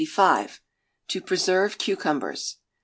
[1.09, 2.57] To Preserve Cucumbers.